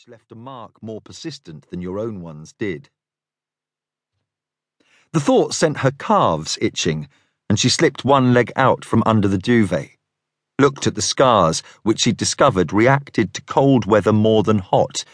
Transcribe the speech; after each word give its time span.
which 0.00 0.08
left 0.08 0.32
a 0.32 0.34
mark 0.34 0.82
more 0.82 1.02
persistent 1.02 1.68
than 1.68 1.82
your 1.82 1.98
own 1.98 2.22
ones 2.22 2.54
did. 2.58 2.88
The 5.12 5.20
thought 5.20 5.52
sent 5.52 5.78
her 5.78 5.90
calves 5.90 6.56
itching, 6.62 7.06
and 7.50 7.58
she 7.58 7.68
slipped 7.68 8.02
one 8.02 8.32
leg 8.32 8.50
out 8.56 8.82
from 8.82 9.02
under 9.04 9.28
the 9.28 9.36
duvet, 9.36 9.90
looked 10.58 10.86
at 10.86 10.94
the 10.94 11.02
scars 11.02 11.62
which 11.82 12.00
she'd 12.00 12.16
discovered 12.16 12.72
reacted 12.72 13.34
to 13.34 13.42
cold 13.42 13.84
weather 13.84 14.12
more 14.12 14.42
than 14.42 14.60
hot, 14.60 15.04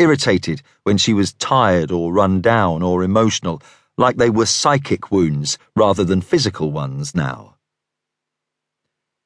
irritated 0.00 0.60
when 0.82 0.98
she 0.98 1.14
was 1.14 1.34
tired 1.34 1.92
or 1.92 2.12
run 2.12 2.40
down 2.40 2.82
or 2.82 3.04
emotional, 3.04 3.62
like 3.96 4.16
they 4.16 4.30
were 4.30 4.46
psychic 4.46 5.12
wounds 5.12 5.56
rather 5.76 6.02
than 6.02 6.20
physical 6.20 6.72
ones 6.72 7.14
now. 7.14 7.51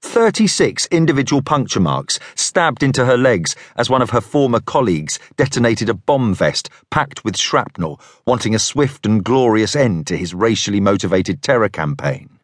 36 0.06 0.86
individual 0.90 1.42
puncture 1.42 1.80
marks 1.80 2.18
stabbed 2.34 2.82
into 2.82 3.04
her 3.04 3.18
legs 3.18 3.54
as 3.76 3.90
one 3.90 4.00
of 4.00 4.10
her 4.10 4.20
former 4.20 4.60
colleagues 4.60 5.18
detonated 5.36 5.88
a 5.88 5.94
bomb 5.94 6.32
vest 6.32 6.70
packed 6.90 7.24
with 7.24 7.36
shrapnel, 7.36 8.00
wanting 8.24 8.54
a 8.54 8.58
swift 8.58 9.04
and 9.04 9.24
glorious 9.24 9.76
end 9.76 10.06
to 10.06 10.16
his 10.16 10.32
racially 10.32 10.80
motivated 10.80 11.42
terror 11.42 11.68
campaign. 11.68 12.38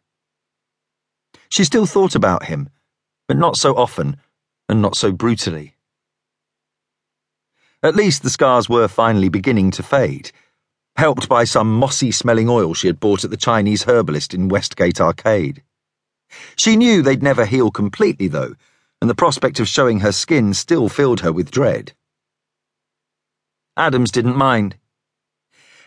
She 1.49 1.63
still 1.63 1.85
thought 1.85 2.15
about 2.15 2.45
him, 2.45 2.69
but 3.27 3.37
not 3.37 3.57
so 3.57 3.75
often 3.75 4.17
and 4.67 4.81
not 4.81 4.95
so 4.95 5.11
brutally. 5.11 5.75
At 7.81 7.95
least 7.95 8.23
the 8.23 8.29
scars 8.29 8.69
were 8.69 8.87
finally 8.87 9.29
beginning 9.29 9.71
to 9.71 9.83
fade, 9.83 10.31
helped 10.95 11.27
by 11.27 11.43
some 11.43 11.73
mossy 11.73 12.11
smelling 12.11 12.49
oil 12.49 12.73
she 12.73 12.87
had 12.87 12.99
bought 12.99 13.23
at 13.23 13.31
the 13.31 13.37
Chinese 13.37 13.83
herbalist 13.83 14.33
in 14.33 14.47
Westgate 14.47 15.01
Arcade. 15.01 15.63
She 16.55 16.75
knew 16.75 17.01
they'd 17.01 17.23
never 17.23 17.45
heal 17.45 17.71
completely, 17.71 18.27
though, 18.27 18.55
and 19.01 19.09
the 19.09 19.15
prospect 19.15 19.59
of 19.59 19.67
showing 19.67 19.99
her 19.99 20.11
skin 20.11 20.53
still 20.53 20.89
filled 20.89 21.21
her 21.21 21.31
with 21.31 21.51
dread. 21.51 21.93
Adams 23.75 24.11
didn't 24.11 24.37
mind. 24.37 24.77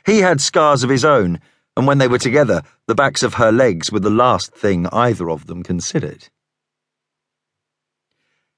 He 0.05 0.19
had 0.21 0.41
scars 0.41 0.83
of 0.83 0.91
his 0.91 1.05
own, 1.05 1.41
and 1.77 1.87
when 1.87 1.99
they 1.99 2.09
were 2.09 2.19
together, 2.19 2.63
the 2.87 2.95
backs 2.95 3.23
of 3.23 3.35
her 3.35 3.53
legs 3.53 3.93
were 3.93 4.01
the 4.01 4.11
last 4.11 4.55
thing 4.55 4.87
either 4.93 5.31
of 5.31 5.47
them 5.47 5.63
considered. 5.63 6.29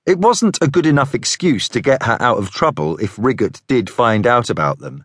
It 0.06 0.18
wasn't 0.18 0.58
a 0.62 0.68
good 0.68 0.86
enough 0.86 1.14
excuse 1.14 1.68
to 1.68 1.82
get 1.82 2.04
her 2.04 2.16
out 2.20 2.38
of 2.38 2.50
trouble 2.50 2.96
if 2.96 3.16
Riggott 3.16 3.60
did 3.66 3.90
find 3.90 4.26
out 4.26 4.48
about 4.48 4.78
them. 4.78 5.04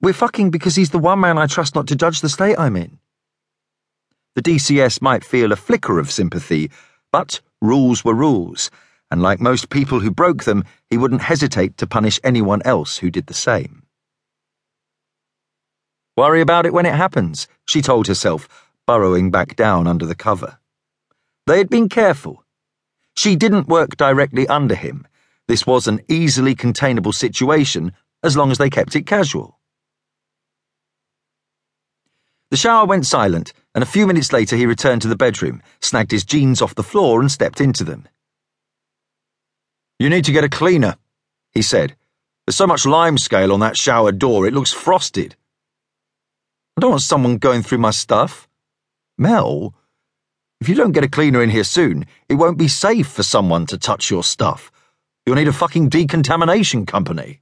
We're 0.00 0.12
fucking 0.12 0.50
because 0.50 0.74
he's 0.74 0.90
the 0.90 0.98
one 0.98 1.20
man 1.20 1.38
I 1.38 1.46
trust 1.46 1.74
not 1.74 1.86
to 1.86 1.96
judge 1.96 2.20
the 2.20 2.28
state 2.28 2.58
I'm 2.58 2.76
in. 2.76 2.98
The 4.34 4.42
DCS 4.42 5.00
might 5.00 5.24
feel 5.24 5.52
a 5.52 5.56
flicker 5.56 6.00
of 6.00 6.10
sympathy, 6.10 6.70
but 7.12 7.40
rules 7.62 8.04
were 8.04 8.14
rules, 8.14 8.68
and 9.08 9.22
like 9.22 9.40
most 9.40 9.70
people 9.70 10.00
who 10.00 10.10
broke 10.10 10.42
them, 10.42 10.64
he 10.90 10.98
wouldn't 10.98 11.22
hesitate 11.22 11.76
to 11.76 11.86
punish 11.86 12.18
anyone 12.24 12.60
else 12.64 12.98
who 12.98 13.12
did 13.12 13.26
the 13.26 13.34
same. 13.34 13.84
Worry 16.16 16.40
about 16.40 16.66
it 16.66 16.72
when 16.72 16.86
it 16.86 16.94
happens, 16.94 17.46
she 17.68 17.80
told 17.80 18.08
herself, 18.08 18.48
burrowing 18.86 19.30
back 19.30 19.54
down 19.54 19.86
under 19.86 20.04
the 20.04 20.16
cover. 20.16 20.58
They 21.46 21.58
had 21.58 21.68
been 21.68 21.88
careful. 21.88 22.44
She 23.16 23.36
didn't 23.36 23.68
work 23.68 23.96
directly 23.96 24.48
under 24.48 24.74
him. 24.74 25.06
This 25.46 25.64
was 25.66 25.86
an 25.86 26.00
easily 26.08 26.56
containable 26.56 27.12
situation 27.12 27.92
as 28.24 28.36
long 28.36 28.50
as 28.50 28.58
they 28.58 28.70
kept 28.70 28.96
it 28.96 29.06
casual. 29.06 29.53
The 32.54 32.58
shower 32.58 32.86
went 32.86 33.04
silent, 33.04 33.52
and 33.74 33.82
a 33.82 33.86
few 33.94 34.06
minutes 34.06 34.32
later 34.32 34.54
he 34.54 34.64
returned 34.64 35.02
to 35.02 35.08
the 35.08 35.16
bedroom, 35.16 35.60
snagged 35.80 36.12
his 36.12 36.24
jeans 36.24 36.62
off 36.62 36.76
the 36.76 36.84
floor, 36.84 37.20
and 37.20 37.28
stepped 37.28 37.60
into 37.60 37.82
them. 37.82 38.06
You 39.98 40.08
need 40.08 40.24
to 40.26 40.30
get 40.30 40.44
a 40.44 40.48
cleaner, 40.48 40.96
he 41.50 41.62
said. 41.62 41.96
There's 42.46 42.54
so 42.54 42.68
much 42.68 42.84
limescale 42.84 43.52
on 43.52 43.58
that 43.58 43.76
shower 43.76 44.12
door, 44.12 44.46
it 44.46 44.54
looks 44.54 44.70
frosted. 44.70 45.34
I 46.76 46.82
don't 46.82 46.90
want 46.90 47.02
someone 47.02 47.38
going 47.38 47.64
through 47.64 47.78
my 47.78 47.90
stuff. 47.90 48.48
Mel, 49.18 49.74
if 50.60 50.68
you 50.68 50.76
don't 50.76 50.92
get 50.92 51.02
a 51.02 51.08
cleaner 51.08 51.42
in 51.42 51.50
here 51.50 51.64
soon, 51.64 52.06
it 52.28 52.34
won't 52.34 52.56
be 52.56 52.68
safe 52.68 53.08
for 53.08 53.24
someone 53.24 53.66
to 53.66 53.76
touch 53.76 54.12
your 54.12 54.22
stuff. 54.22 54.70
You'll 55.26 55.34
need 55.34 55.48
a 55.48 55.52
fucking 55.52 55.88
decontamination 55.88 56.86
company. 56.86 57.40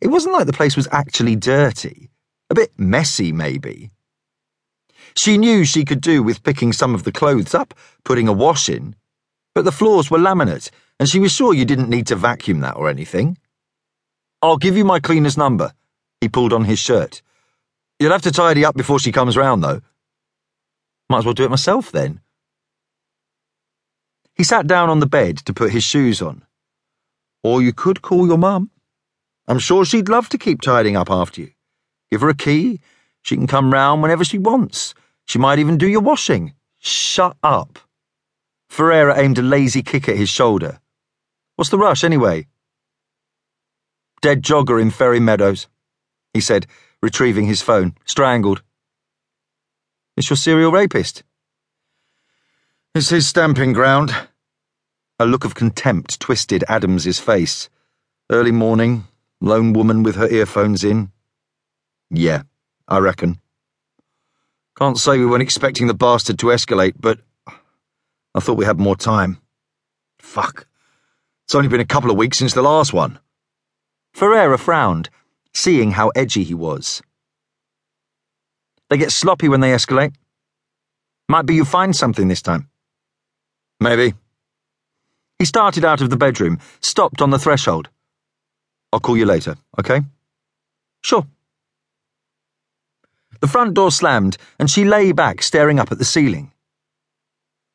It 0.00 0.08
wasn't 0.08 0.32
like 0.32 0.46
the 0.46 0.54
place 0.54 0.76
was 0.76 0.88
actually 0.90 1.36
dirty. 1.36 2.08
A 2.48 2.54
bit 2.54 2.78
messy, 2.78 3.32
maybe. 3.32 3.90
She 5.16 5.38
knew 5.38 5.64
she 5.64 5.84
could 5.84 6.00
do 6.00 6.22
with 6.22 6.42
picking 6.42 6.72
some 6.72 6.94
of 6.94 7.04
the 7.04 7.12
clothes 7.12 7.54
up, 7.54 7.74
putting 8.04 8.28
a 8.28 8.32
wash 8.32 8.68
in, 8.68 8.94
but 9.54 9.64
the 9.64 9.72
floors 9.72 10.10
were 10.10 10.18
laminate, 10.18 10.70
and 11.00 11.08
she 11.08 11.18
was 11.18 11.32
sure 11.32 11.54
you 11.54 11.64
didn't 11.64 11.88
need 11.88 12.06
to 12.08 12.16
vacuum 12.16 12.60
that 12.60 12.76
or 12.76 12.88
anything. 12.88 13.38
I'll 14.42 14.58
give 14.58 14.76
you 14.76 14.84
my 14.84 15.00
cleaner's 15.00 15.36
number. 15.36 15.72
He 16.20 16.28
pulled 16.28 16.52
on 16.52 16.66
his 16.66 16.78
shirt. 16.78 17.22
You'll 17.98 18.12
have 18.12 18.22
to 18.22 18.30
tidy 18.30 18.64
up 18.64 18.76
before 18.76 18.98
she 18.98 19.10
comes 19.10 19.36
round, 19.36 19.64
though. 19.64 19.80
Might 21.08 21.18
as 21.18 21.24
well 21.24 21.34
do 21.34 21.44
it 21.44 21.50
myself, 21.50 21.90
then. 21.90 22.20
He 24.34 24.44
sat 24.44 24.66
down 24.66 24.90
on 24.90 25.00
the 25.00 25.06
bed 25.06 25.38
to 25.46 25.54
put 25.54 25.72
his 25.72 25.82
shoes 25.82 26.20
on. 26.20 26.44
Or 27.42 27.62
you 27.62 27.72
could 27.72 28.02
call 28.02 28.26
your 28.26 28.38
mum. 28.38 28.70
I'm 29.48 29.58
sure 29.58 29.84
she'd 29.84 30.10
love 30.10 30.28
to 30.28 30.38
keep 30.38 30.60
tidying 30.60 30.96
up 30.96 31.10
after 31.10 31.40
you. 31.40 31.52
Give 32.10 32.20
her 32.20 32.28
a 32.28 32.34
key. 32.34 32.80
She 33.22 33.36
can 33.36 33.46
come 33.46 33.72
round 33.72 34.02
whenever 34.02 34.24
she 34.24 34.38
wants. 34.38 34.94
She 35.26 35.38
might 35.38 35.58
even 35.58 35.78
do 35.78 35.88
your 35.88 36.00
washing. 36.00 36.54
Shut 36.78 37.36
up. 37.42 37.78
Ferreira 38.68 39.18
aimed 39.18 39.38
a 39.38 39.42
lazy 39.42 39.82
kick 39.82 40.08
at 40.08 40.16
his 40.16 40.28
shoulder. 40.28 40.80
What's 41.56 41.70
the 41.70 41.78
rush, 41.78 42.04
anyway? 42.04 42.46
Dead 44.22 44.42
jogger 44.42 44.80
in 44.80 44.90
Ferry 44.90 45.20
Meadows, 45.20 45.68
he 46.32 46.40
said, 46.40 46.66
retrieving 47.02 47.46
his 47.46 47.62
phone. 47.62 47.94
Strangled. 48.04 48.62
It's 50.16 50.30
your 50.30 50.36
serial 50.36 50.72
rapist. 50.72 51.22
It's 52.94 53.10
his 53.10 53.26
stamping 53.26 53.72
ground. 53.72 54.14
A 55.18 55.26
look 55.26 55.44
of 55.44 55.54
contempt 55.54 56.20
twisted 56.20 56.64
Adams's 56.68 57.18
face. 57.18 57.68
Early 58.30 58.52
morning, 58.52 59.04
lone 59.40 59.72
woman 59.72 60.02
with 60.02 60.16
her 60.16 60.28
earphones 60.28 60.82
in, 60.82 61.12
yeah, 62.10 62.42
I 62.88 62.98
reckon. 62.98 63.40
Can't 64.78 64.98
say 64.98 65.18
we 65.18 65.26
weren't 65.26 65.42
expecting 65.42 65.86
the 65.86 65.94
bastard 65.94 66.38
to 66.40 66.46
escalate, 66.46 66.94
but 66.98 67.20
I 68.34 68.40
thought 68.40 68.58
we 68.58 68.66
had 68.66 68.78
more 68.78 68.96
time. 68.96 69.38
Fuck. 70.18 70.66
It's 71.44 71.54
only 71.54 71.68
been 71.68 71.80
a 71.80 71.86
couple 71.86 72.10
of 72.10 72.16
weeks 72.16 72.38
since 72.38 72.52
the 72.52 72.62
last 72.62 72.92
one. 72.92 73.18
Ferreira 74.12 74.58
frowned, 74.58 75.08
seeing 75.54 75.92
how 75.92 76.10
edgy 76.14 76.42
he 76.42 76.54
was. 76.54 77.02
They 78.90 78.98
get 78.98 79.12
sloppy 79.12 79.48
when 79.48 79.60
they 79.60 79.72
escalate. 79.72 80.14
Might 81.28 81.46
be 81.46 81.54
you 81.54 81.64
find 81.64 81.94
something 81.94 82.28
this 82.28 82.42
time. 82.42 82.68
Maybe. 83.80 84.14
He 85.38 85.44
started 85.44 85.84
out 85.84 86.00
of 86.00 86.10
the 86.10 86.16
bedroom, 86.16 86.58
stopped 86.80 87.20
on 87.20 87.30
the 87.30 87.38
threshold. 87.38 87.88
I'll 88.92 89.00
call 89.00 89.16
you 89.16 89.26
later, 89.26 89.56
okay? 89.78 90.02
Sure. 91.02 91.26
The 93.40 93.48
front 93.48 93.74
door 93.74 93.90
slammed, 93.90 94.38
and 94.58 94.70
she 94.70 94.84
lay 94.84 95.12
back, 95.12 95.42
staring 95.42 95.78
up 95.78 95.92
at 95.92 95.98
the 95.98 96.04
ceiling. 96.04 96.52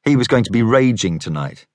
He 0.04 0.16
was 0.16 0.28
going 0.28 0.44
to 0.46 0.52
be 0.52 0.64
raging 0.64 1.20
tonight. 1.20 1.68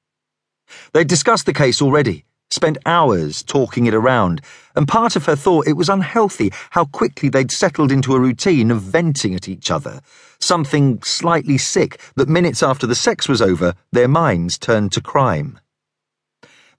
They'd 0.92 1.06
discussed 1.06 1.46
the 1.46 1.52
case 1.52 1.80
already, 1.80 2.24
spent 2.50 2.78
hours 2.84 3.44
talking 3.44 3.86
it 3.86 3.94
around, 3.94 4.40
and 4.74 4.88
part 4.88 5.14
of 5.14 5.26
her 5.26 5.36
thought 5.36 5.68
it 5.68 5.76
was 5.76 5.88
unhealthy 5.88 6.52
how 6.70 6.86
quickly 6.86 7.28
they'd 7.28 7.52
settled 7.52 7.92
into 7.92 8.14
a 8.14 8.20
routine 8.20 8.72
of 8.72 8.82
venting 8.82 9.34
at 9.36 9.48
each 9.48 9.70
other, 9.70 10.00
something 10.40 11.00
slightly 11.02 11.56
sick 11.56 12.00
that 12.16 12.28
minutes 12.28 12.64
after 12.64 12.86
the 12.86 12.96
sex 12.96 13.28
was 13.28 13.40
over, 13.40 13.74
their 13.92 14.08
minds 14.08 14.58
turned 14.58 14.90
to 14.92 15.00
crime. 15.00 15.60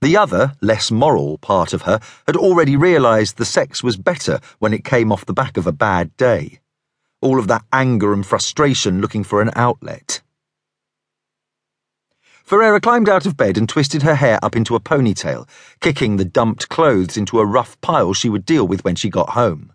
The 0.01 0.17
other, 0.17 0.53
less 0.61 0.91
moral 0.91 1.37
part 1.37 1.73
of 1.73 1.83
her 1.83 2.01
had 2.27 2.35
already 2.35 2.75
realised 2.75 3.37
the 3.37 3.45
sex 3.45 3.81
was 3.81 3.95
better 3.95 4.41
when 4.59 4.73
it 4.73 4.83
came 4.83 5.11
off 5.11 5.25
the 5.25 5.33
back 5.33 5.55
of 5.55 5.65
a 5.65 5.71
bad 5.71 6.15
day 6.17 6.59
all 7.21 7.39
of 7.39 7.47
that 7.47 7.63
anger 7.73 8.13
and 8.13 8.25
frustration 8.25 9.01
looking 9.01 9.23
for 9.23 9.41
an 9.41 9.51
outlet. 9.55 10.21
Ferreira 12.43 12.79
climbed 12.79 13.09
out 13.09 13.25
of 13.25 13.35
bed 13.35 13.57
and 13.57 13.67
twisted 13.67 14.03
her 14.03 14.15
hair 14.15 14.39
up 14.41 14.55
into 14.55 14.75
a 14.75 14.79
ponytail, 14.79 15.47
kicking 15.81 16.15
the 16.15 16.23
dumped 16.23 16.69
clothes 16.69 17.17
into 17.17 17.39
a 17.39 17.45
rough 17.45 17.79
pile 17.81 18.13
she 18.13 18.29
would 18.29 18.45
deal 18.45 18.65
with 18.65 18.85
when 18.85 18.95
she 18.95 19.09
got 19.09 19.31
home. 19.31 19.73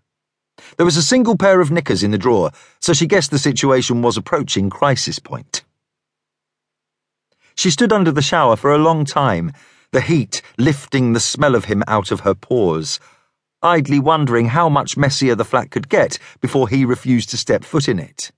There 0.77 0.87
was 0.87 0.97
a 0.97 1.03
single 1.03 1.37
pair 1.37 1.61
of 1.61 1.71
knickers 1.71 2.03
in 2.03 2.13
the 2.13 2.19
drawer, 2.19 2.51
so 2.81 2.95
she 2.95 3.07
guessed 3.07 3.31
the 3.31 3.39
situation 3.39 4.01
was 4.01 4.17
approaching 4.17 4.71
crisis 4.71 5.19
point. 5.19 5.65
She 7.55 7.71
stood 7.71 7.93
under 7.93 8.11
the 8.11 8.23
shower 8.23 8.57
for 8.57 8.73
a 8.73 8.79
long 8.79 9.05
time, 9.05 9.53
the 9.91 10.01
heat 10.01 10.41
lifting 10.57 11.13
the 11.13 11.21
smell 11.21 11.55
of 11.55 11.67
him 11.67 11.83
out 11.87 12.11
of 12.11 12.21
her 12.21 12.35
pores, 12.35 12.99
idly 13.63 13.99
wondering 13.99 14.47
how 14.47 14.69
much 14.69 14.97
messier 14.97 15.35
the 15.35 15.45
flat 15.45 15.71
could 15.71 15.89
get 15.89 16.19
before 16.41 16.69
he 16.69 16.85
refused 16.85 17.31
to 17.31 17.37
step 17.37 17.65
foot 17.65 17.89
in 17.89 17.99
it. 17.99 18.33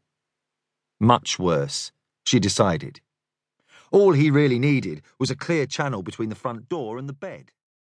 Much 1.00 1.38
worse, 1.38 1.92
she 2.24 2.38
decided. 2.38 3.00
All 3.90 4.12
he 4.12 4.30
really 4.30 4.58
needed 4.58 5.02
was 5.18 5.30
a 5.30 5.36
clear 5.36 5.66
channel 5.66 6.02
between 6.02 6.28
the 6.28 6.34
front 6.34 6.68
door 6.68 6.98
and 6.98 7.08
the 7.08 7.12
bed. 7.12 7.52